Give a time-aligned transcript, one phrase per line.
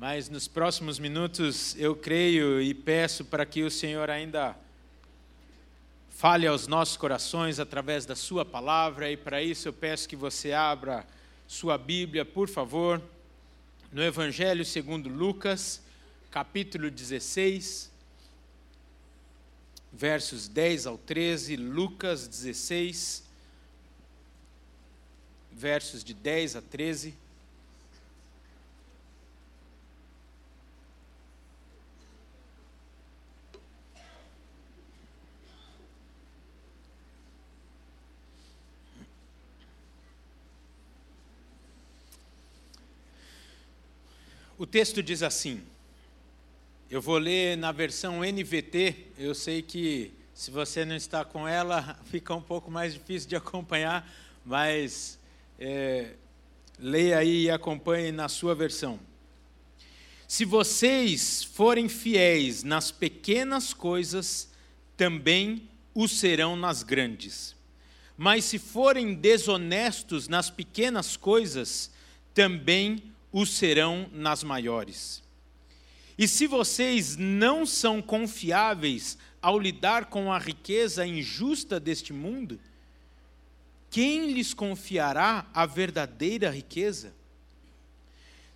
[0.00, 4.56] mas nos próximos minutos eu creio e peço para que o Senhor ainda
[6.08, 10.54] fale aos nossos corações através da Sua palavra, e para isso eu peço que você
[10.54, 11.06] abra
[11.46, 13.02] sua Bíblia, por favor,
[13.92, 15.82] no Evangelho segundo Lucas,
[16.30, 17.92] capítulo 16,
[19.92, 23.22] versos 10 ao 13, Lucas 16,
[25.52, 27.14] versos de 10 a 13.
[44.60, 45.62] O texto diz assim,
[46.90, 51.98] eu vou ler na versão NVT, eu sei que se você não está com ela,
[52.10, 54.06] fica um pouco mais difícil de acompanhar,
[54.44, 55.18] mas
[55.58, 56.10] é,
[56.78, 59.00] leia aí e acompanhe na sua versão.
[60.28, 64.50] Se vocês forem fiéis nas pequenas coisas,
[64.94, 67.56] também o serão nas grandes.
[68.14, 71.90] Mas se forem desonestos nas pequenas coisas,
[72.34, 75.22] também o serão nas maiores.
[76.18, 82.60] E se vocês não são confiáveis ao lidar com a riqueza injusta deste mundo,
[83.90, 87.14] quem lhes confiará a verdadeira riqueza?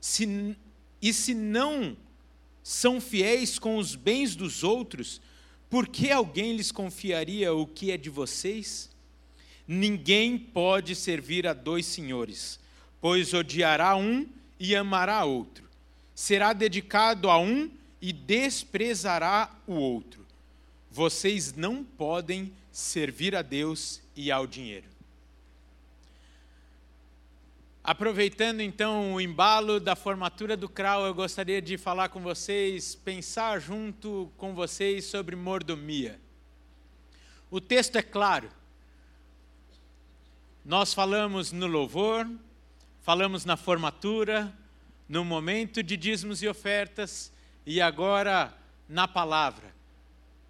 [0.00, 0.55] Se,
[1.00, 1.97] e se não
[2.62, 5.20] são fiéis com os bens dos outros,
[5.70, 8.91] por que alguém lhes confiaria o que é de vocês?
[9.67, 12.61] Ninguém pode servir a dois senhores,
[13.00, 14.28] pois odiará um
[14.59, 15.69] e amará outro.
[16.15, 20.25] Será dedicado a um e desprezará o outro.
[20.91, 24.95] Vocês não podem servir a Deus e ao dinheiro.
[27.83, 33.61] Aproveitando então o embalo da formatura do CRAU, eu gostaria de falar com vocês, pensar
[33.61, 36.19] junto com vocês sobre mordomia.
[37.51, 38.49] O texto é claro.
[40.64, 42.27] Nós falamos no louvor,
[43.05, 44.51] falamos na formatura,
[45.07, 47.31] no momento de dízimos e ofertas
[47.67, 48.57] e agora
[48.89, 49.75] na palavra.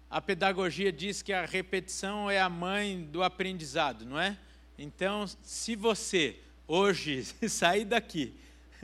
[0.09, 4.37] A pedagogia diz que a repetição é a mãe do aprendizado, não é?
[4.79, 8.33] Então, se você hoje sair daqui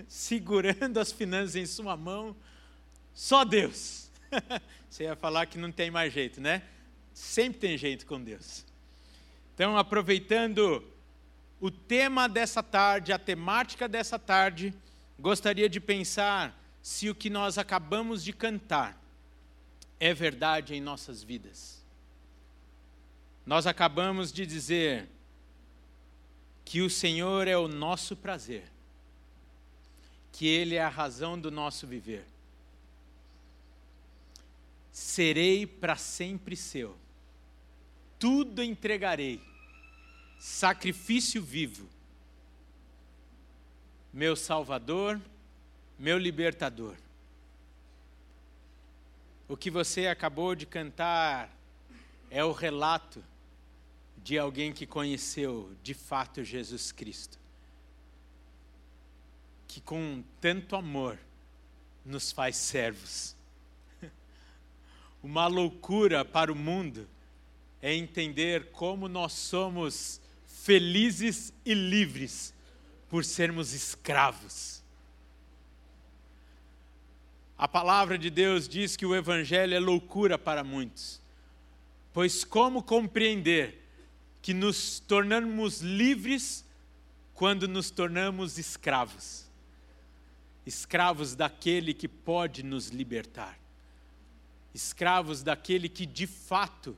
[0.05, 2.35] segurando as finanças em sua mão,
[3.13, 4.09] só Deus.
[4.89, 6.63] Você ia falar que não tem mais jeito, né?
[7.13, 8.65] Sempre tem jeito com Deus.
[9.53, 10.83] Então, aproveitando
[11.61, 14.73] o tema dessa tarde, a temática dessa tarde,
[15.19, 18.99] gostaria de pensar se o que nós acabamos de cantar
[19.99, 21.79] é verdade em nossas vidas.
[23.45, 25.07] Nós acabamos de dizer
[26.65, 28.63] que o Senhor é o nosso prazer,
[30.31, 32.25] que Ele é a razão do nosso viver.
[34.91, 36.97] Serei para sempre seu,
[38.17, 39.50] tudo entregarei
[40.41, 41.87] sacrifício vivo,
[44.11, 45.21] meu Salvador,
[45.99, 46.95] meu libertador.
[49.47, 51.55] O que você acabou de cantar
[52.31, 53.23] é o relato
[54.17, 57.37] de alguém que conheceu de fato Jesus Cristo,
[59.67, 61.19] que com tanto amor
[62.03, 63.35] nos faz servos.
[65.21, 67.07] Uma loucura para o mundo
[67.79, 70.20] é entender como nós somos
[70.63, 72.53] felizes e livres
[73.09, 74.83] por sermos escravos.
[77.57, 81.19] A palavra de Deus diz que o Evangelho é loucura para muitos,
[82.13, 83.81] pois como compreender
[84.39, 86.63] que nos tornamos livres
[87.33, 89.47] quando nos tornamos escravos?
[90.63, 93.57] Escravos daquele que pode nos libertar,
[94.75, 96.95] escravos daquele que de fato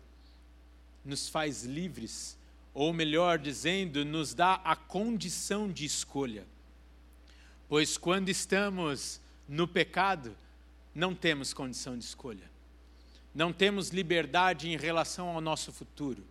[1.05, 2.37] nos faz livres
[2.73, 6.45] ou melhor dizendo, nos dá a condição de escolha.
[7.69, 10.35] Pois quando estamos no pecado,
[10.93, 12.51] não temos condição de escolha.
[13.33, 16.23] Não temos liberdade em relação ao nosso futuro.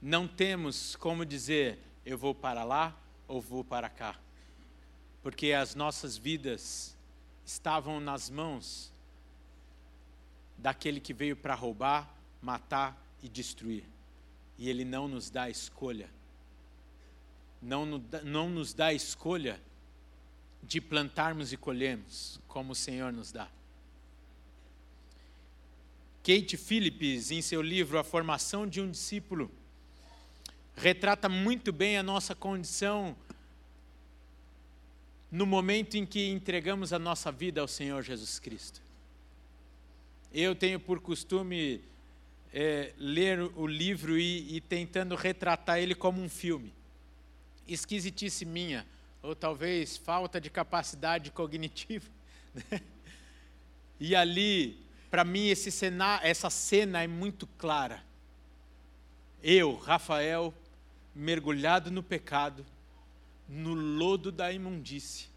[0.00, 2.96] Não temos como dizer, eu vou para lá
[3.28, 4.16] ou vou para cá.
[5.22, 6.96] Porque as nossas vidas
[7.44, 8.90] estavam nas mãos
[10.58, 13.91] daquele que veio para roubar, matar e destruir
[14.62, 16.08] e Ele não nos dá escolha.
[17.60, 17.84] Não,
[18.22, 19.60] não nos dá escolha
[20.62, 23.48] de plantarmos e colhermos, como o Senhor nos dá.
[26.22, 29.50] Kate Phillips, em seu livro A Formação de um Discípulo,
[30.76, 33.16] retrata muito bem a nossa condição
[35.28, 38.80] no momento em que entregamos a nossa vida ao Senhor Jesus Cristo.
[40.32, 41.82] Eu tenho por costume
[42.52, 46.72] é, ler o livro e, e tentando retratar ele como um filme.
[47.66, 48.86] Esquisitice minha,
[49.22, 52.08] ou talvez falta de capacidade cognitiva.
[52.70, 52.82] Né?
[53.98, 54.78] E ali,
[55.10, 58.04] para mim, esse cena, essa cena é muito clara.
[59.42, 60.52] Eu, Rafael,
[61.14, 62.66] mergulhado no pecado,
[63.48, 65.28] no lodo da imundície,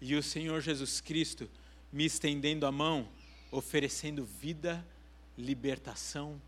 [0.00, 1.48] e o Senhor Jesus Cristo
[1.92, 3.08] me estendendo a mão,
[3.50, 4.84] oferecendo vida,
[5.36, 6.40] libertação,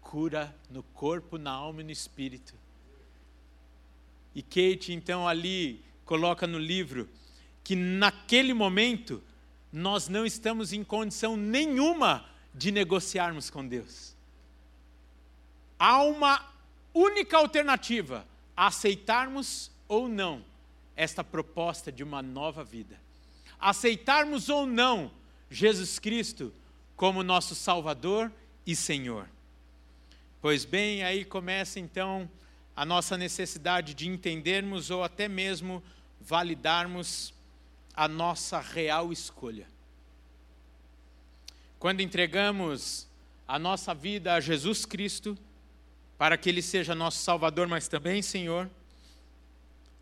[0.00, 2.54] cura no corpo, na alma e no espírito.
[4.34, 7.08] E Kate, então, ali coloca no livro
[7.62, 9.22] que naquele momento
[9.72, 12.24] nós não estamos em condição nenhuma
[12.54, 14.16] de negociarmos com Deus.
[15.78, 16.44] Há uma
[16.94, 18.26] única alternativa:
[18.56, 20.42] aceitarmos ou não
[20.96, 22.98] esta proposta de uma nova vida.
[23.60, 25.10] Aceitarmos ou não
[25.50, 26.52] Jesus Cristo
[26.98, 28.30] como nosso Salvador
[28.66, 29.28] e Senhor.
[30.42, 32.28] Pois bem, aí começa então
[32.74, 35.80] a nossa necessidade de entendermos ou até mesmo
[36.20, 37.32] validarmos
[37.94, 39.68] a nossa real escolha.
[41.78, 43.06] Quando entregamos
[43.46, 45.38] a nossa vida a Jesus Cristo,
[46.18, 48.68] para que Ele seja nosso Salvador, mas também Senhor,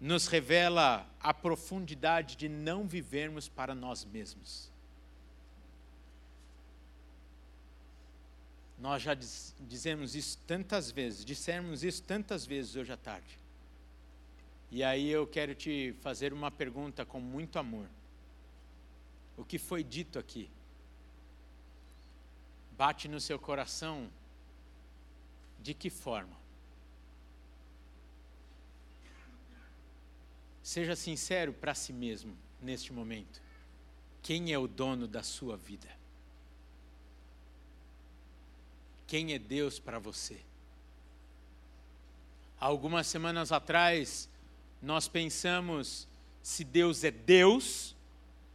[0.01, 4.75] nos revela a profundidade de não vivermos para nós mesmos.
[8.79, 13.39] Nós já diz, dizemos isso tantas vezes, dissemos isso tantas vezes hoje à tarde.
[14.71, 17.89] E aí eu quero te fazer uma pergunta com muito amor.
[19.37, 20.51] O que foi dito aqui?
[22.77, 24.11] Bate no seu coração
[25.63, 26.37] de que forma?
[30.63, 33.41] Seja sincero para si mesmo neste momento.
[34.21, 35.89] Quem é o dono da sua vida?
[39.07, 40.39] Quem é Deus para você?
[42.59, 44.29] Algumas semanas atrás,
[44.83, 46.09] nós pensamos
[46.43, 47.95] se Deus é Deus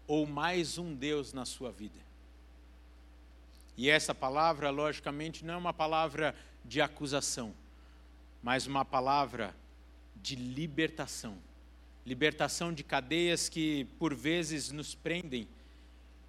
[0.08, 2.00] ou mais um Deus na sua vida.
[3.78, 7.54] E essa palavra, logicamente, não é uma palavra de acusação,
[8.44, 9.56] mas uma palavra
[10.16, 11.38] de libertação
[12.06, 15.48] libertação de cadeias que por vezes nos prendem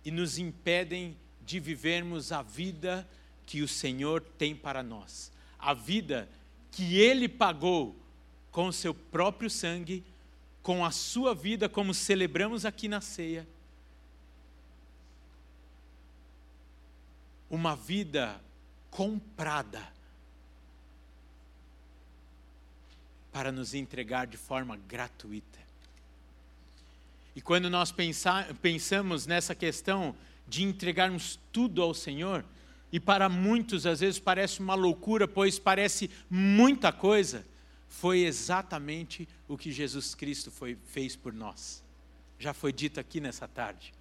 [0.05, 3.09] e nos impedem de vivermos a vida
[3.53, 6.27] que o Senhor tem para nós, a vida
[6.71, 7.95] que Ele pagou
[8.51, 10.03] com o seu próprio sangue,
[10.63, 13.47] com a sua vida, como celebramos aqui na ceia.
[17.51, 18.41] Uma vida
[18.91, 19.87] comprada
[23.31, 25.59] para nos entregar de forma gratuita.
[27.37, 30.17] E quando nós pensar, pensamos nessa questão
[30.49, 32.43] de entregarmos tudo ao Senhor,
[32.93, 37.45] e para muitos às vezes parece uma loucura, pois parece muita coisa,
[37.89, 41.83] foi exatamente o que Jesus Cristo foi, fez por nós.
[42.39, 43.93] Já foi dito aqui nessa tarde.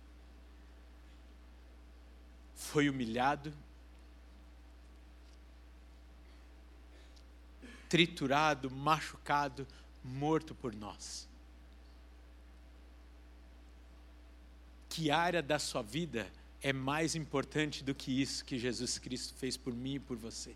[2.56, 3.54] Foi humilhado,
[7.90, 9.68] triturado, machucado,
[10.04, 11.30] morto por nós.
[14.92, 16.30] que área da sua vida
[16.62, 20.56] é mais importante do que isso que Jesus Cristo fez por mim e por você?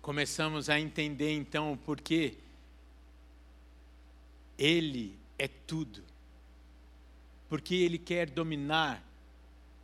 [0.00, 2.34] Começamos a entender então o porquê
[4.56, 6.02] Ele é tudo.
[7.48, 9.02] Porque Ele quer dominar.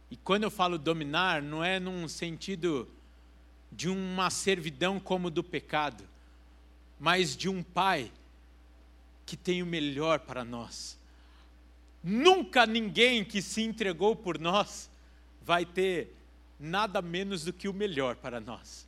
[0.08, 2.88] E quando eu falo dominar, não é num sentido
[3.72, 6.04] de uma servidão como do pecado,
[7.00, 8.12] mas de um Pai
[9.26, 11.01] que tem o melhor para nós
[12.02, 14.90] Nunca ninguém que se entregou por nós
[15.40, 16.12] vai ter
[16.58, 18.86] nada menos do que o melhor para nós.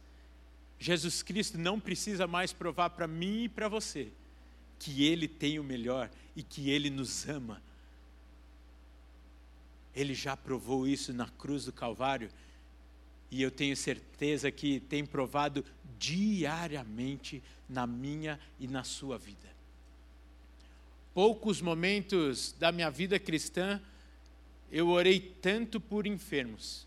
[0.79, 4.09] Jesus Cristo não precisa mais provar para mim e para você
[4.79, 7.63] que Ele tem o melhor e que Ele nos ama.
[9.95, 12.29] Ele já provou isso na cruz do Calvário
[13.31, 15.65] e eu tenho certeza que tem provado
[15.99, 19.54] diariamente na minha e na sua vida
[21.15, 23.81] poucos momentos da minha vida cristã,
[24.71, 26.87] eu orei tanto por enfermos.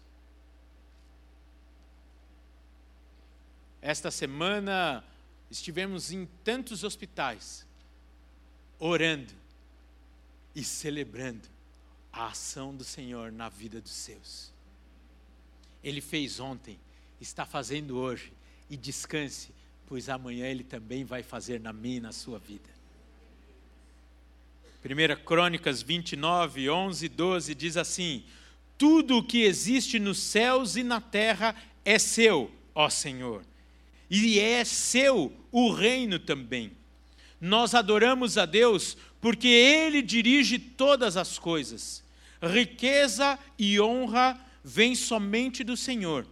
[3.81, 5.03] Esta semana
[5.49, 7.65] estivemos em tantos hospitais,
[8.77, 9.33] orando
[10.53, 11.47] e celebrando
[12.11, 14.51] a ação do Senhor na vida dos seus.
[15.81, 16.77] Ele fez ontem,
[17.21, 18.33] está fazendo hoje,
[18.69, 19.51] e descanse,
[19.87, 22.76] pois amanhã Ele também vai fazer na minha e na sua vida.
[24.87, 28.23] 1 Crônicas 29, 11, 12 diz assim:
[28.77, 31.53] Tudo o que existe nos céus e na terra
[31.83, 33.43] é seu, ó Senhor,
[34.09, 36.71] e é seu o reino também.
[37.39, 42.03] Nós adoramos a Deus porque Ele dirige todas as coisas.
[42.41, 46.25] Riqueza e honra vêm somente do Senhor,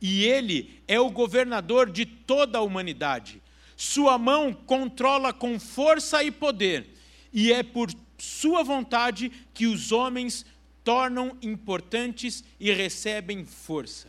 [0.00, 3.40] e Ele é o governador de toda a humanidade.
[3.74, 6.90] Sua mão controla com força e poder,
[7.32, 7.90] e é por
[8.22, 10.46] Sua vontade que os homens
[10.84, 14.06] tornam importantes e recebem força.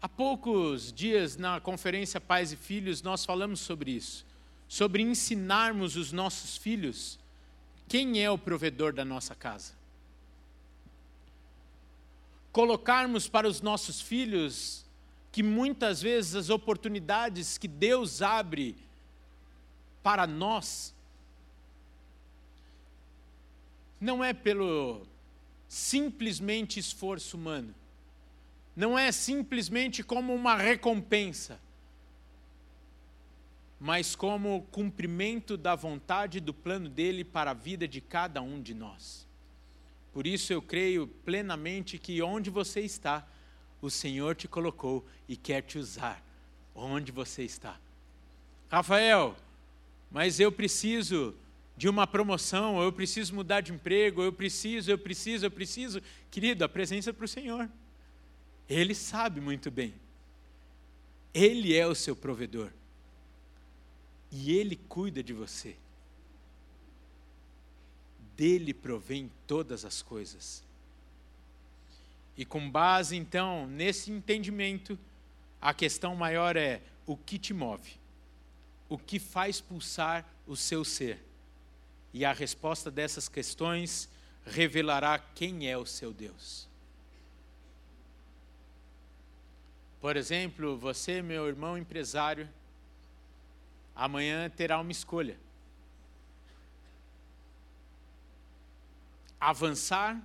[0.00, 4.24] Há poucos dias, na conferência Pais e Filhos, nós falamos sobre isso,
[4.66, 7.18] sobre ensinarmos os nossos filhos
[7.86, 9.74] quem é o provedor da nossa casa.
[12.50, 14.86] Colocarmos para os nossos filhos
[15.30, 18.74] que muitas vezes as oportunidades que Deus abre
[20.04, 20.94] para nós
[23.98, 25.06] não é pelo
[25.66, 27.74] simplesmente esforço humano,
[28.76, 31.58] não é simplesmente como uma recompensa,
[33.80, 38.74] mas como cumprimento da vontade do plano dele para a vida de cada um de
[38.74, 39.26] nós.
[40.12, 43.26] Por isso eu creio plenamente que onde você está,
[43.80, 46.22] o Senhor te colocou e quer te usar
[46.74, 47.80] onde você está.
[48.68, 49.34] Rafael,
[50.10, 51.34] mas eu preciso
[51.76, 56.00] de uma promoção, eu preciso mudar de emprego, eu preciso, eu preciso, eu preciso.
[56.30, 57.68] Querido, a presença para o Senhor.
[58.68, 59.94] Ele sabe muito bem.
[61.32, 62.70] Ele é o seu provedor.
[64.30, 65.76] E Ele cuida de você.
[68.36, 70.62] Dele provém todas as coisas.
[72.36, 74.98] E com base, então, nesse entendimento,
[75.60, 78.03] a questão maior é: o que te move?
[78.88, 81.22] O que faz pulsar o seu ser?
[82.12, 84.08] E a resposta dessas questões
[84.46, 86.68] revelará quem é o seu Deus.
[90.00, 92.48] Por exemplo, você, meu irmão empresário,
[93.96, 95.38] amanhã terá uma escolha:
[99.40, 100.20] avançar,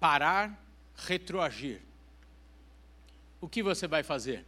[0.00, 0.58] parar,
[0.96, 1.82] retroagir.
[3.40, 4.44] O que você vai fazer?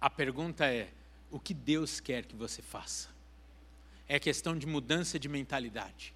[0.00, 0.88] A pergunta é:
[1.30, 3.08] o que Deus quer que você faça?
[4.08, 6.14] É questão de mudança de mentalidade.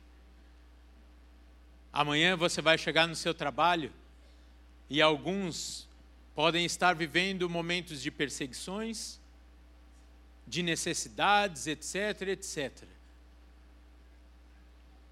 [1.92, 3.92] Amanhã você vai chegar no seu trabalho
[4.88, 5.88] e alguns
[6.34, 9.18] podem estar vivendo momentos de perseguições,
[10.46, 12.84] de necessidades, etc, etc.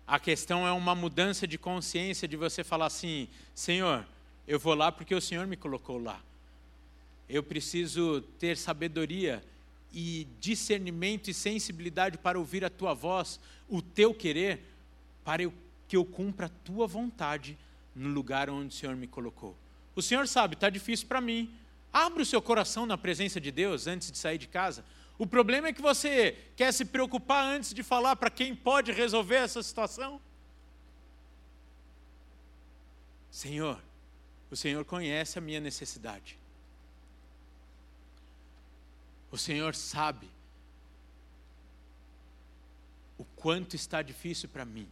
[0.06, 4.06] A questão é uma mudança de consciência de você falar assim: Senhor,
[4.46, 6.22] eu vou lá porque o Senhor me colocou lá.
[7.28, 9.44] Eu preciso ter sabedoria
[9.92, 14.60] e discernimento e sensibilidade para ouvir a tua voz, o teu querer,
[15.24, 15.52] para eu
[15.88, 17.56] que eu cumpra a tua vontade
[17.94, 19.56] no lugar onde o Senhor me colocou.
[19.96, 21.52] O Senhor sabe, está difícil para mim.
[21.90, 24.84] Abra o seu coração na presença de Deus antes de sair de casa.
[25.16, 29.36] O problema é que você quer se preocupar antes de falar para quem pode resolver
[29.36, 30.20] essa situação.
[33.30, 33.82] Senhor,
[34.50, 36.38] o Senhor conhece a minha necessidade.
[39.30, 40.28] O Senhor sabe
[43.16, 44.88] o quanto está difícil para mim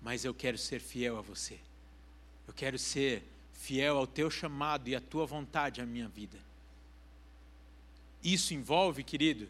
[0.00, 1.58] mas eu quero ser fiel a você.
[2.46, 3.22] Eu quero ser
[3.52, 6.38] fiel ao teu chamado e à tua vontade à minha vida.
[8.22, 9.48] Isso envolve, querido,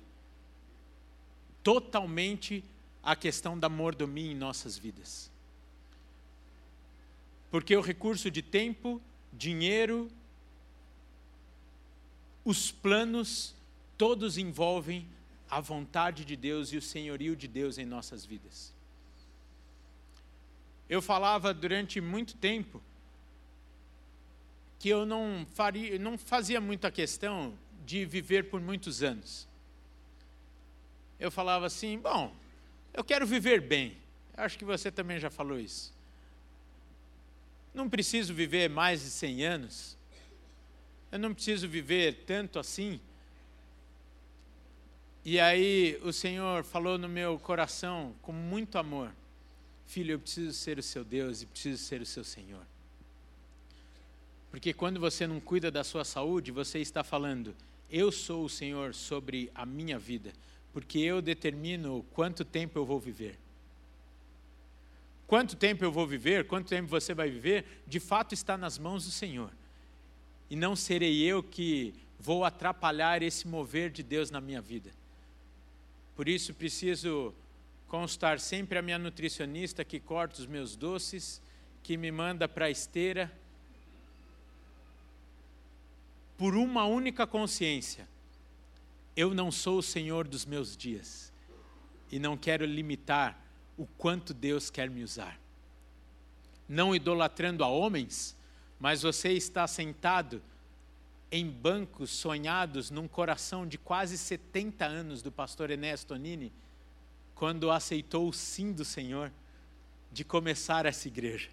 [1.63, 2.65] totalmente
[3.03, 5.31] a questão da mordomia em nossas vidas.
[7.51, 9.01] Porque o recurso de tempo,
[9.33, 10.11] dinheiro,
[12.45, 13.55] os planos,
[13.99, 15.07] todos envolvem
[15.49, 18.73] a vontade de Deus e o senhorio de Deus em nossas vidas.
[20.89, 22.83] Eu falava durante muito tempo
[24.79, 27.55] que eu não, faria, não fazia muita questão
[27.85, 29.47] de viver por muitos anos.
[31.19, 32.35] Eu falava assim: bom,
[32.95, 33.97] eu quero viver bem.
[34.35, 35.93] Acho que você também já falou isso.
[37.75, 39.99] Não preciso viver mais de 100 anos.
[41.11, 43.01] Eu não preciso viver tanto assim.
[45.25, 49.13] E aí o Senhor falou no meu coração com muito amor:
[49.87, 52.65] Filho, eu preciso ser o seu Deus e preciso ser o seu Senhor.
[54.51, 57.55] Porque quando você não cuida da sua saúde, você está falando,
[57.91, 60.33] eu sou o Senhor sobre a minha vida,
[60.73, 63.39] porque eu determino quanto tempo eu vou viver.
[65.27, 69.05] Quanto tempo eu vou viver, quanto tempo você vai viver, de fato está nas mãos
[69.05, 69.51] do Senhor.
[70.51, 74.91] E não serei eu que vou atrapalhar esse mover de Deus na minha vida.
[76.15, 77.33] Por isso preciso
[77.89, 81.41] constar sempre a minha nutricionista que corta os meus doces,
[81.83, 83.33] que me manda para a esteira,
[86.37, 88.09] por uma única consciência:
[89.17, 91.33] eu não sou o Senhor dos meus dias
[92.11, 93.39] e não quero limitar
[93.77, 95.39] o quanto Deus quer me usar.
[96.69, 98.37] Não idolatrando a homens,
[98.81, 100.43] mas você está sentado
[101.31, 106.51] em bancos sonhados num coração de quase 70 anos do pastor Enéas Tonini,
[107.35, 109.31] quando aceitou o sim do Senhor
[110.11, 111.51] de começar essa igreja.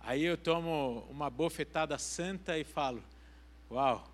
[0.00, 3.02] Aí eu tomo uma bofetada santa e falo:
[3.70, 4.10] Uau!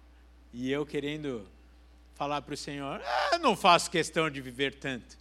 [0.52, 1.47] E eu querendo
[2.14, 3.00] falar para o Senhor:
[3.32, 5.16] ah, não faço questão de viver tanto.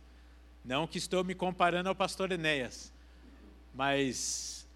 [0.65, 2.91] Não que estou me comparando ao pastor Enéas,
[3.77, 4.67] mas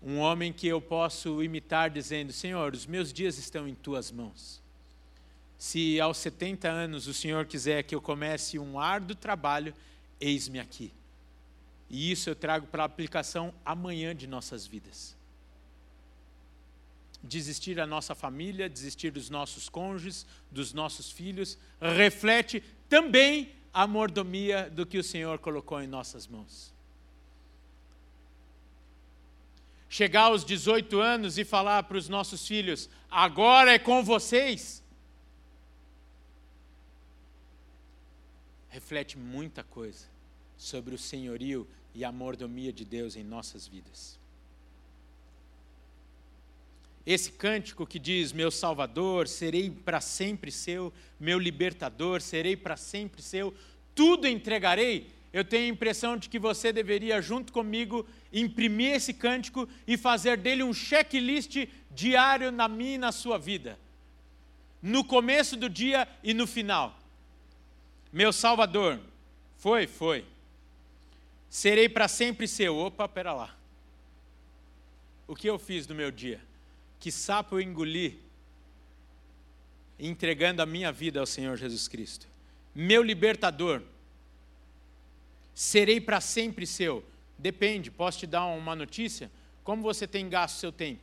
[0.00, 4.62] um homem que eu posso imitar dizendo: Senhor, os meus dias estão em tuas mãos.
[5.58, 9.74] Se aos 70 anos o Senhor quiser que eu comece um árduo trabalho,
[10.20, 10.92] eis-me aqui.
[11.90, 15.16] E isso eu trago para a aplicação amanhã de nossas vidas.
[17.20, 24.70] Desistir da nossa família, desistir dos nossos cônjuges, dos nossos filhos, reflete também a mordomia
[24.70, 26.77] do que o Senhor colocou em nossas mãos.
[29.88, 34.82] Chegar aos 18 anos e falar para os nossos filhos: agora é com vocês.
[38.68, 40.06] Reflete muita coisa
[40.56, 44.18] sobre o senhorio e a mordomia de Deus em nossas vidas.
[47.06, 53.22] Esse cântico que diz: Meu Salvador, serei para sempre seu, meu libertador, serei para sempre
[53.22, 53.54] seu,
[53.94, 55.17] tudo entregarei.
[55.32, 60.36] Eu tenho a impressão de que você deveria, junto comigo, imprimir esse cântico e fazer
[60.38, 63.78] dele um checklist diário na minha e na sua vida.
[64.80, 66.98] No começo do dia e no final.
[68.12, 68.98] Meu Salvador,
[69.56, 70.24] foi, foi
[71.48, 72.76] serei para sempre seu.
[72.76, 73.54] Opa, pera lá.
[75.26, 76.40] O que eu fiz no meu dia?
[76.98, 78.20] Que sapo eu engoli
[79.98, 82.26] entregando a minha vida ao Senhor Jesus Cristo.
[82.74, 83.82] Meu libertador.
[85.58, 87.04] Serei para sempre seu.
[87.36, 89.30] Depende, posso te dar uma notícia?
[89.64, 91.02] Como você tem gasto seu tempo?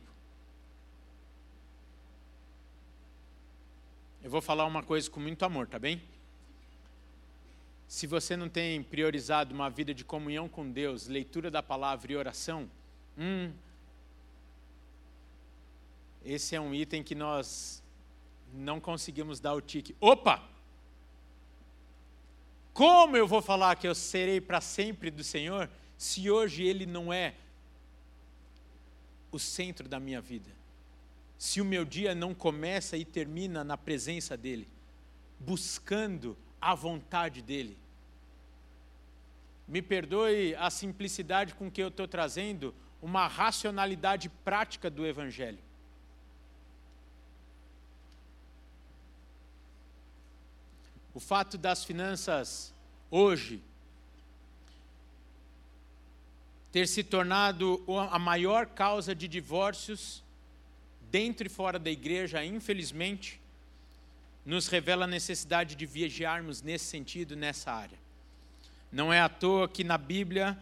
[4.24, 6.00] Eu vou falar uma coisa com muito amor, tá bem?
[7.88, 12.16] se você não tem priorizado uma vida de comunhão com Deus, leitura da palavra e
[12.16, 12.68] oração,
[13.16, 13.52] hum,
[16.24, 17.82] esse é um item que nós
[18.52, 19.94] não conseguimos dar o tique.
[20.00, 20.55] Opa!
[22.76, 27.10] Como eu vou falar que eu serei para sempre do Senhor, se hoje Ele não
[27.10, 27.32] é
[29.32, 30.50] o centro da minha vida?
[31.38, 34.68] Se o meu dia não começa e termina na presença dEle,
[35.40, 37.78] buscando a vontade dele.
[39.66, 45.65] Me perdoe a simplicidade com que eu estou trazendo uma racionalidade prática do Evangelho.
[51.16, 52.72] O fato das finanças
[53.10, 53.62] hoje
[56.70, 60.22] ter se tornado a maior causa de divórcios
[61.10, 63.40] dentro e fora da igreja, infelizmente,
[64.44, 67.98] nos revela a necessidade de viajarmos nesse sentido, nessa área.
[68.92, 70.58] Não é à toa que na Bíblia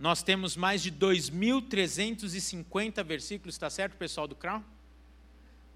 [0.00, 4.64] nós temos mais de 2.350 versículos, está certo, pessoal do Crown?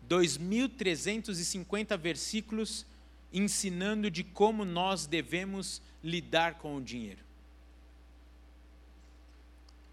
[0.09, 2.85] 2.350 versículos
[3.33, 7.23] ensinando de como nós devemos lidar com o dinheiro.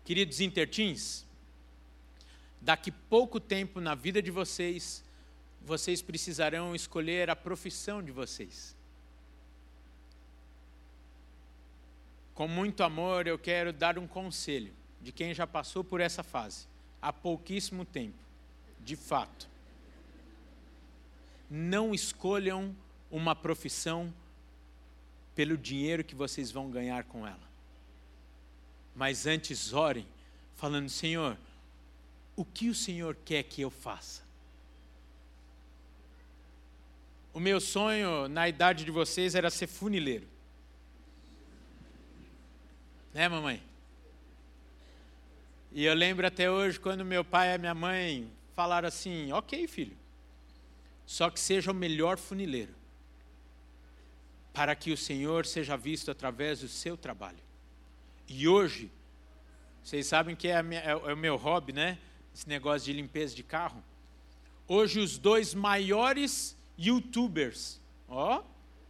[0.04, 1.26] Queridos intertins,
[2.62, 5.04] daqui pouco tempo na vida de vocês,
[5.62, 8.76] vocês precisarão escolher a profissão de vocês.
[12.36, 16.68] Com muito amor, eu quero dar um conselho de quem já passou por essa fase
[17.02, 18.18] há pouquíssimo tempo,
[18.84, 19.48] de fato.
[21.50, 22.76] Não escolham
[23.10, 24.14] uma profissão
[25.36, 27.46] pelo dinheiro que vocês vão ganhar com ela.
[28.96, 30.08] Mas antes orem,
[30.56, 31.38] falando: Senhor,
[32.36, 34.24] o que o Senhor quer que eu faça?
[37.34, 40.26] O meu sonho na idade de vocês era ser funileiro.
[43.14, 43.62] Né, mamãe?
[45.74, 49.96] E eu lembro até hoje quando meu pai e minha mãe falaram assim: Ok, filho,
[51.06, 52.74] só que seja o melhor funileiro,
[54.56, 57.38] para que o Senhor seja visto através do seu trabalho.
[58.26, 58.90] E hoje,
[59.84, 62.00] vocês sabem que é, minha, é, é o meu hobby, né?
[62.34, 63.84] esse negócio de limpeza de carro.
[64.66, 68.44] Hoje, os dois maiores youtubers, ó,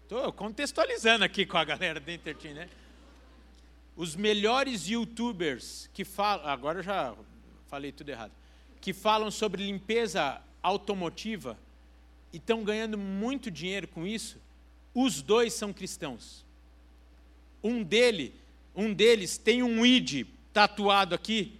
[0.03, 2.69] estou contextualizando aqui com a galera do Entertain, né?
[3.95, 7.15] Os melhores youtubers que falam, agora já
[7.67, 8.31] falei tudo errado,
[8.79, 11.57] que falam sobre limpeza automotiva
[12.31, 14.39] e estão ganhando muito dinheiro com isso,
[14.95, 16.45] os dois são cristãos.
[17.61, 18.33] Um dele,
[18.73, 21.59] um deles tem um id tatuado aqui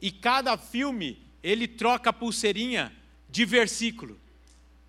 [0.00, 2.90] e cada filme ele troca a pulseirinha
[3.28, 4.18] de versículo.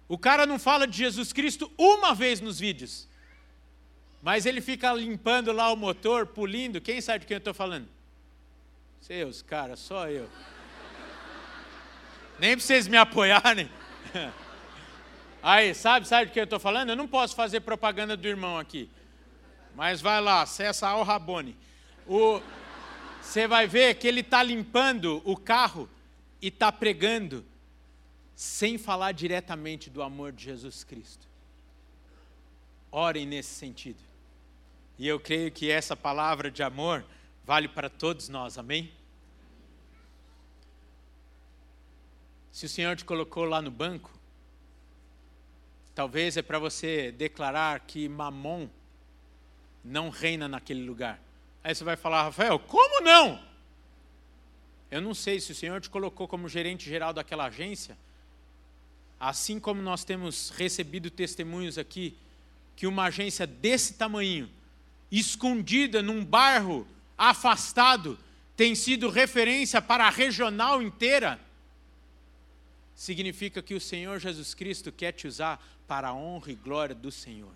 [0.08, 3.08] O cara não fala de Jesus Cristo uma vez nos vídeos,
[4.22, 6.80] mas ele fica limpando lá o motor, pulindo.
[6.80, 7.88] Quem sabe de quem eu estou falando?
[9.02, 10.30] Seus, cara, só eu.
[12.40, 13.70] Nem para vocês me apoiarem.
[15.46, 16.92] Aí, sabe, sabe de quem eu estou falando?
[16.92, 18.90] Eu não posso fazer propaganda do irmão aqui.
[19.76, 21.54] Mas vai lá, acessa ao Rabone.
[22.08, 22.40] O,
[23.22, 25.90] você vai ver que ele está limpando o carro
[26.42, 27.44] e está pregando,
[28.34, 31.28] sem falar diretamente do amor de Jesus Cristo.
[32.90, 34.00] Orem nesse sentido.
[34.98, 37.04] E eu creio que essa palavra de amor
[37.44, 38.94] vale para todos nós, amém?
[42.50, 44.10] Se o Senhor te colocou lá no banco,
[45.96, 48.70] talvez é para você declarar que Mamon
[49.84, 51.20] não reina naquele lugar.
[51.64, 53.42] Aí você vai falar, Rafael, como não?
[54.90, 57.98] Eu não sei se o Senhor te colocou como gerente geral daquela agência,
[59.20, 62.16] assim como nós temos recebido testemunhos aqui,
[62.76, 64.50] que uma agência desse tamanho,
[65.12, 68.20] escondida num bairro afastado,
[68.56, 71.40] tem sido referência para a regional inteira,
[72.96, 77.12] significa que o Senhor Jesus Cristo quer te usar para a honra e glória do
[77.12, 77.54] Senhor.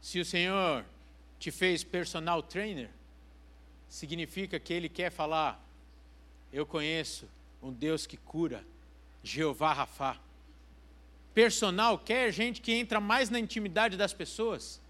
[0.00, 0.84] Se o Senhor
[1.38, 2.90] te fez personal trainer,
[3.88, 5.60] significa que Ele quer falar:
[6.52, 7.28] Eu conheço
[7.62, 8.64] um Deus que cura,
[9.22, 10.18] Jeová Rafá.
[11.34, 14.80] Personal quer gente que entra mais na intimidade das pessoas.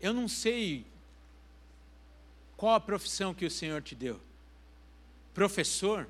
[0.00, 0.84] Eu não sei
[2.56, 4.20] qual a profissão que o Senhor te deu.
[5.32, 6.08] Professor,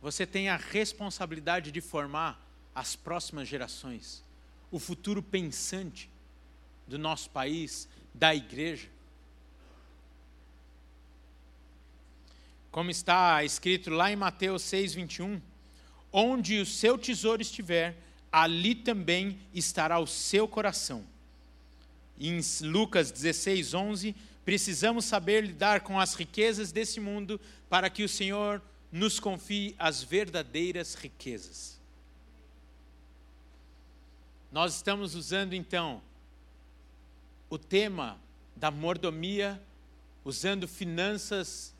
[0.00, 2.40] você tem a responsabilidade de formar
[2.74, 4.22] as próximas gerações
[4.70, 6.10] o futuro pensante
[6.86, 8.88] do nosso país, da igreja.
[12.70, 15.40] Como está escrito lá em Mateus 6, 21,
[16.12, 17.96] onde o seu tesouro estiver,
[18.30, 21.04] ali também estará o seu coração.
[22.20, 28.08] Em Lucas 16, 11, precisamos saber lidar com as riquezas desse mundo para que o
[28.08, 31.78] Senhor nos confie as verdadeiras riquezas.
[34.50, 36.02] Nós estamos usando então
[37.50, 38.18] o tema
[38.56, 39.60] da mordomia,
[40.24, 41.74] usando finanças,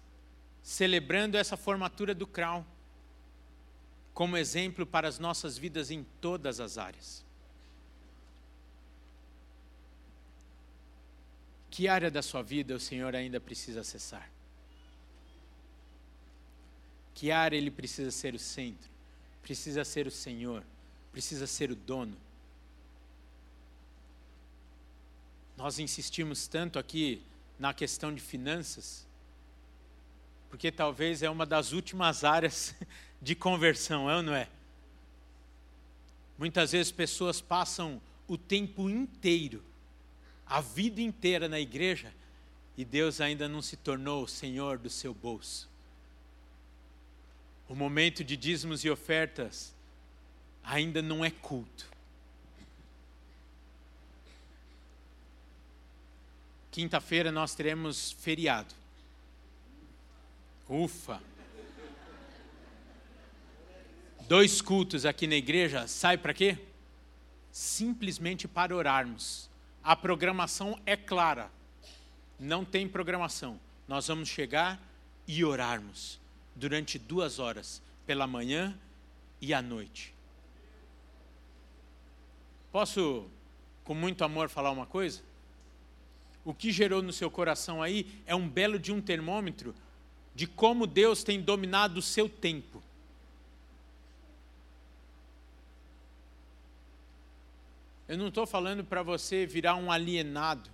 [0.62, 2.64] celebrando essa formatura do Crown
[4.12, 7.24] como exemplo para as nossas vidas em todas as áreas.
[11.70, 14.28] Que área da sua vida o Senhor ainda precisa acessar?
[17.18, 18.88] Que área ele precisa ser o centro?
[19.42, 20.62] Precisa ser o Senhor?
[21.10, 22.16] Precisa ser o dono?
[25.56, 27.20] Nós insistimos tanto aqui
[27.58, 29.04] na questão de finanças,
[30.48, 32.72] porque talvez é uma das últimas áreas
[33.20, 34.48] de conversão, é ou não é?
[36.38, 39.60] Muitas vezes pessoas passam o tempo inteiro,
[40.46, 42.14] a vida inteira na igreja,
[42.76, 45.68] e Deus ainda não se tornou o Senhor do seu bolso.
[47.68, 49.74] O momento de dízimos e ofertas
[50.64, 51.86] ainda não é culto.
[56.70, 58.74] Quinta-feira nós teremos feriado.
[60.66, 61.20] Ufa!
[64.26, 66.58] Dois cultos aqui na igreja, sai para quê?
[67.50, 69.50] Simplesmente para orarmos.
[69.82, 71.50] A programação é clara.
[72.38, 73.58] Não tem programação.
[73.86, 74.80] Nós vamos chegar
[75.26, 76.18] e orarmos
[76.58, 78.78] durante duas horas, pela manhã
[79.40, 80.12] e à noite.
[82.70, 83.26] Posso,
[83.84, 85.22] com muito amor, falar uma coisa?
[86.48, 89.74] o que gerou no seu coração aí é um belo de um termômetro
[90.34, 92.82] de como Deus tem dominado o seu tempo.
[98.08, 100.70] Eu não estou falando para você virar um alienado,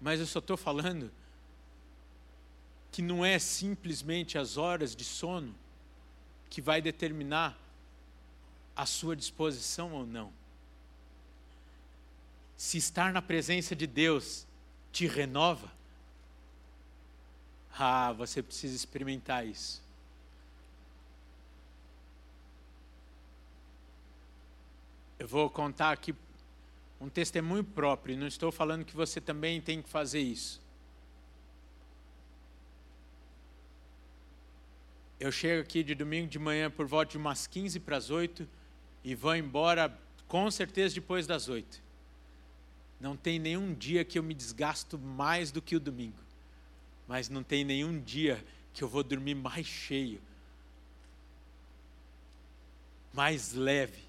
[0.00, 1.08] mas eu só estou falando
[2.90, 5.54] que não é simplesmente as horas de sono
[6.50, 7.58] que vai determinar
[8.74, 10.32] a sua disposição ou não.
[12.56, 14.46] Se estar na presença de Deus
[14.92, 15.70] te renova,
[17.80, 19.80] Ah, você precisa experimentar isso.
[25.16, 26.12] Eu vou contar aqui
[27.00, 30.60] um testemunho próprio, não estou falando que você também tem que fazer isso.
[35.20, 38.48] Eu chego aqui de domingo de manhã por volta de umas 15 para as 8
[39.02, 41.82] e vou embora com certeza depois das 8.
[43.00, 46.18] Não tem nenhum dia que eu me desgasto mais do que o domingo.
[47.08, 50.20] Mas não tem nenhum dia que eu vou dormir mais cheio,
[53.12, 54.04] mais leve,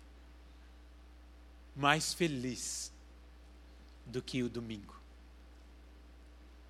[1.76, 2.93] mais feliz
[4.06, 4.95] do que o domingo.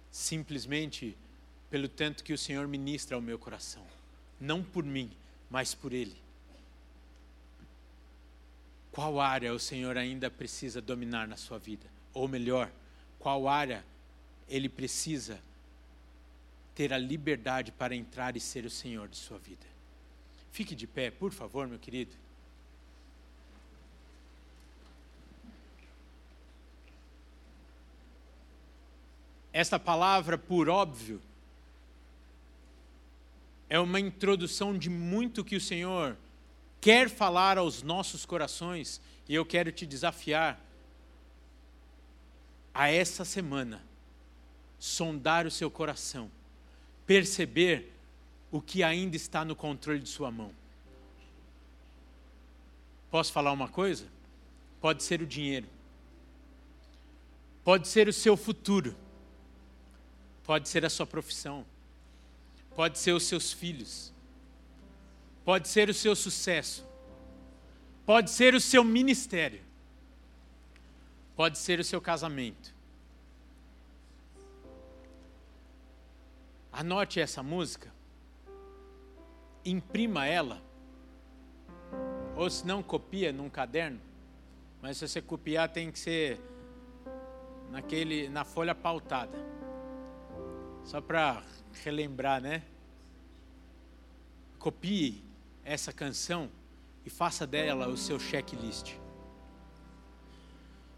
[0.10, 1.18] Simplesmente
[1.70, 3.99] pelo tanto que o Senhor ministra ao meu coração
[4.40, 5.12] não por mim,
[5.50, 6.16] mas por Ele.
[8.92, 11.86] Qual área o Senhor ainda precisa dominar na sua vida?
[12.14, 12.72] Ou melhor,
[13.20, 13.86] qual área
[14.48, 15.40] Ele precisa
[16.74, 19.66] ter a liberdade para entrar e ser o Senhor de sua vida?
[20.52, 22.16] Fique de pé, por favor, meu querido.
[29.52, 31.22] Esta palavra, por óbvio,
[33.70, 36.18] é uma introdução de muito que o Senhor
[36.82, 40.60] quer falar aos nossos corações e eu quero te desafiar
[42.74, 43.84] a essa semana
[44.80, 46.32] sondar o seu coração,
[47.06, 47.94] perceber
[48.52, 50.52] o que ainda está no controle de sua mão.
[53.12, 54.08] Posso falar uma coisa?
[54.82, 55.68] Pode ser o dinheiro,
[57.64, 58.96] pode ser o seu futuro,
[60.44, 61.66] pode ser a sua profissão
[62.80, 64.14] pode ser os seus filhos,
[65.44, 66.88] pode ser o seu sucesso,
[68.06, 69.60] pode ser o seu ministério,
[71.36, 72.74] pode ser o seu casamento.
[76.72, 77.94] Anote essa música,
[79.66, 80.64] imprima ela,
[82.38, 84.00] ou se não, copia num caderno,
[84.82, 86.40] mas se você copiar tem que ser
[87.72, 89.38] naquele, na folha pautada,
[90.90, 91.44] só para
[91.84, 92.64] relembrar, né?
[94.58, 95.24] Copie
[95.64, 96.50] essa canção
[97.06, 98.96] e faça dela o seu checklist.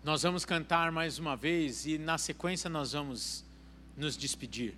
[0.01, 3.43] Nós vamos cantar mais uma vez e na sequência nós vamos
[3.97, 4.77] nos despedir.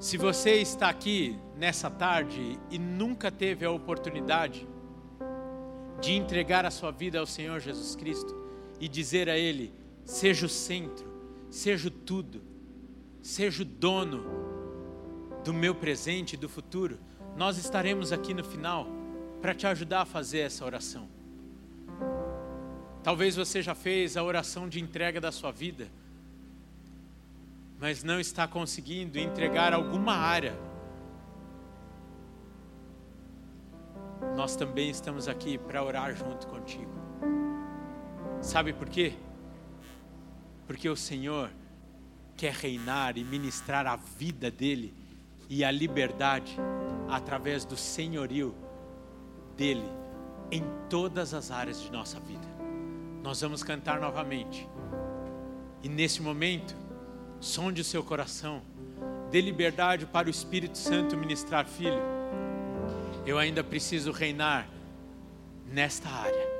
[0.00, 4.66] Se você está aqui nessa tarde e nunca teve a oportunidade
[6.00, 8.34] de entregar a sua vida ao Senhor Jesus Cristo
[8.80, 9.74] e dizer a Ele:
[10.06, 11.13] seja o centro,
[11.54, 12.42] seja tudo,
[13.22, 14.24] seja o dono
[15.44, 16.98] do meu presente e do futuro,
[17.36, 18.88] nós estaremos aqui no final
[19.40, 21.08] para te ajudar a fazer essa oração.
[23.04, 25.88] Talvez você já fez a oração de entrega da sua vida,
[27.78, 30.58] mas não está conseguindo entregar alguma área.
[34.34, 36.92] Nós também estamos aqui para orar junto contigo.
[38.42, 39.12] Sabe por quê?
[40.66, 41.50] Porque o Senhor
[42.36, 44.92] quer reinar e ministrar a vida dele
[45.48, 46.56] e a liberdade
[47.08, 48.54] através do senhorio
[49.56, 49.88] dele
[50.50, 52.46] em todas as áreas de nossa vida.
[53.22, 54.68] Nós vamos cantar novamente.
[55.82, 56.76] E nesse momento,
[57.40, 58.62] sonde o seu coração,
[59.30, 62.02] dê liberdade para o Espírito Santo ministrar, filho.
[63.26, 64.68] Eu ainda preciso reinar
[65.66, 66.54] nesta área.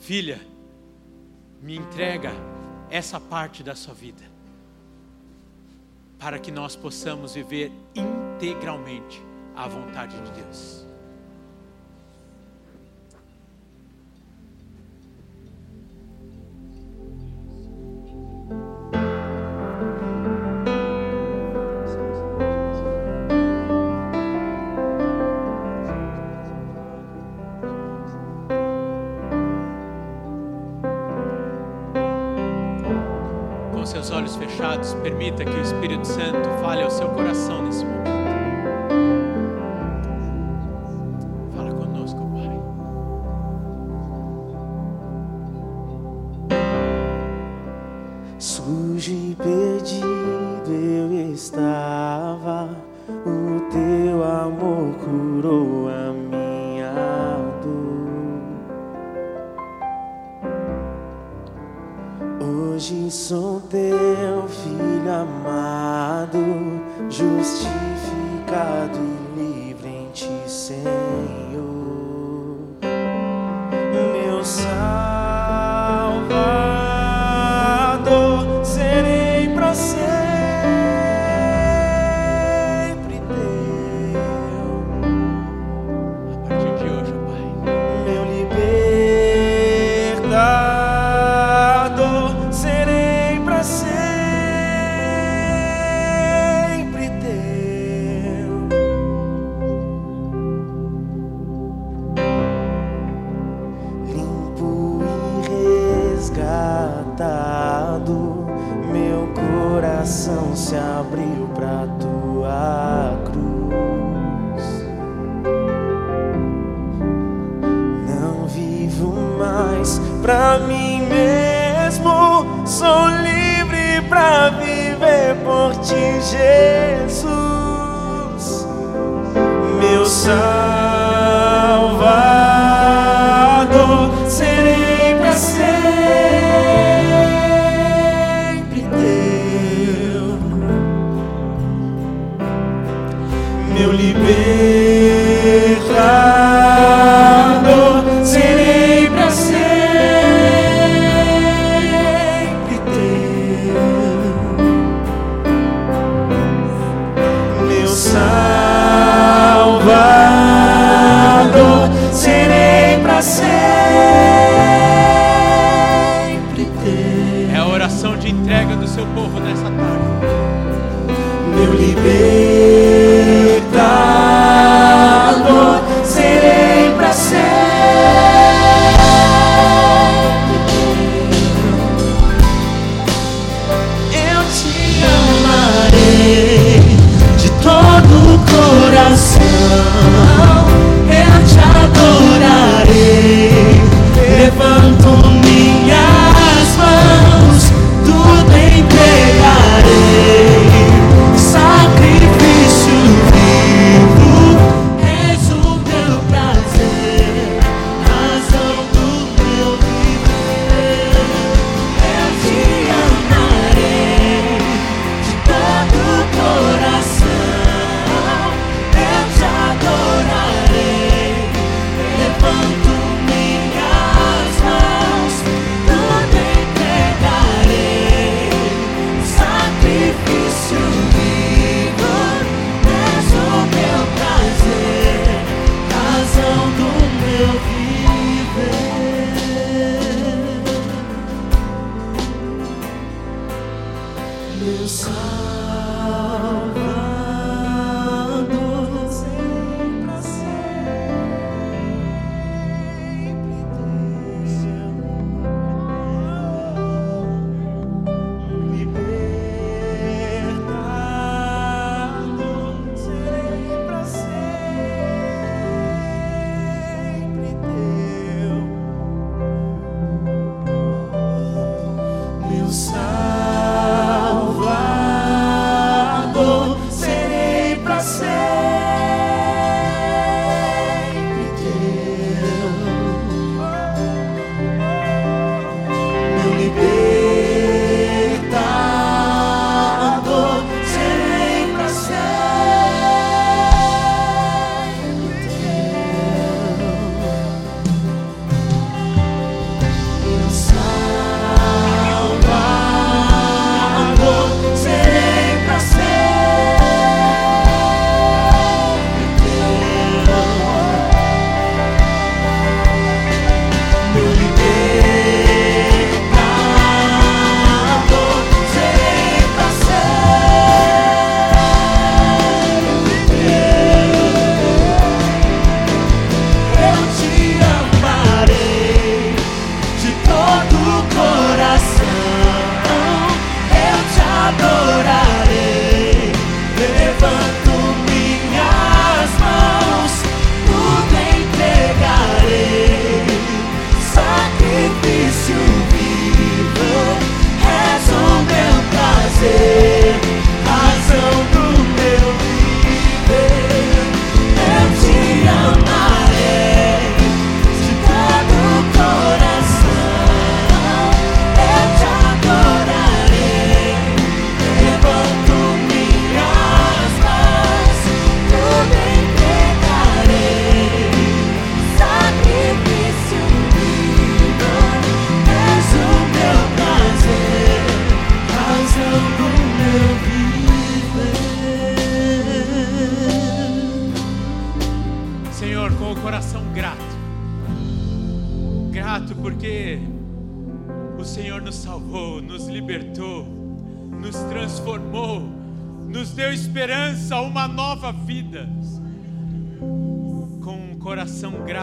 [0.00, 0.40] Filha,
[1.60, 2.32] me entrega
[2.92, 4.22] essa parte da sua vida,
[6.18, 9.18] para que nós possamos viver integralmente
[9.56, 10.91] a vontade de Deus.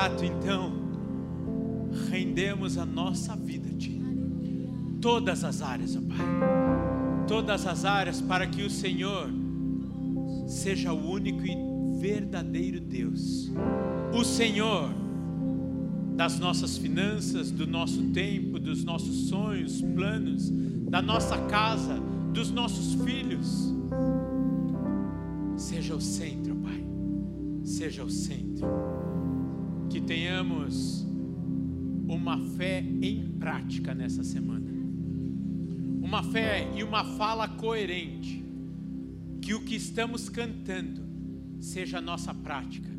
[0.09, 0.71] fato, então,
[2.09, 4.01] rendemos a nossa vida a Ti.
[5.01, 7.27] Todas as áreas, ó Pai.
[7.27, 9.29] Todas as áreas para que o Senhor
[10.47, 11.55] seja o único e
[11.99, 13.51] verdadeiro Deus.
[14.13, 14.89] O Senhor
[16.15, 20.49] das nossas finanças, do nosso tempo, dos nossos sonhos, planos,
[20.89, 21.95] da nossa casa,
[22.33, 23.73] dos nossos filhos.
[25.55, 26.83] Seja o centro, Pai.
[27.63, 28.67] Seja o centro.
[29.89, 31.05] Que tenhamos
[32.07, 34.69] uma fé em prática nessa semana.
[36.01, 38.43] Uma fé e uma fala coerente.
[39.41, 41.01] Que o que estamos cantando
[41.59, 42.89] seja a nossa prática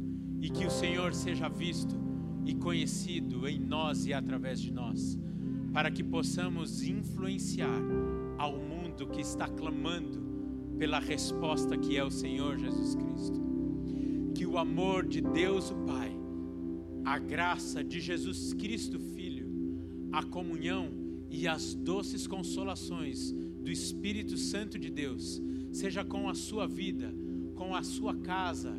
[0.41, 1.95] e que o Senhor seja visto
[2.45, 5.19] e conhecido em nós e através de nós,
[5.73, 7.83] para que possamos influenciar
[8.39, 10.21] ao mundo que está clamando
[10.79, 13.41] pela resposta que é o Senhor Jesus Cristo.
[14.35, 16.10] Que o amor de Deus o Pai,
[17.05, 19.49] a graça de Jesus Cristo Filho,
[20.13, 20.91] a comunhão
[21.31, 25.41] e as doces consolações do Espírito Santo de Deus
[25.73, 27.15] seja com a sua vida,
[27.55, 28.75] com a sua casa,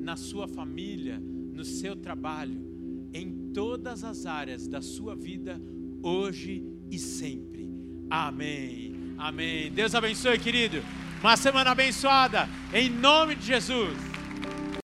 [0.00, 2.64] na sua família, no seu trabalho,
[3.12, 5.60] em todas as áreas da sua vida,
[6.02, 7.68] hoje e sempre.
[8.08, 8.94] Amém.
[9.18, 9.72] Amém.
[9.72, 10.82] Deus abençoe, querido.
[11.20, 14.05] Uma semana abençoada, em nome de Jesus.